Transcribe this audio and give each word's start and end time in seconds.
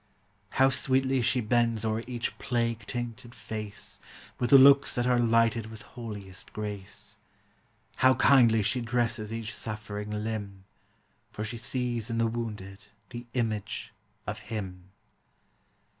How 0.57 0.69
sweetly 0.69 1.21
she 1.21 1.41
bends 1.41 1.85
o'er 1.85 2.01
each 2.07 2.35
plague 2.39 2.87
tainted 2.87 3.35
face, 3.35 3.99
With 4.39 4.51
looks 4.51 4.95
that 4.95 5.05
are 5.05 5.19
lighted 5.19 5.67
with 5.67 5.83
holiest 5.93 6.51
grace; 6.53 7.17
How 7.97 8.15
kindly 8.15 8.63
she 8.63 8.81
dresses 8.81 9.31
each 9.31 9.53
suffering 9.53 10.09
limb, 10.09 10.63
For 11.31 11.43
she 11.43 11.57
sees 11.57 12.09
in 12.09 12.17
the 12.17 12.25
wounded 12.25 12.85
the 13.09 13.27
image 13.35 13.93
of 14.25 14.39
Him. 14.49 14.85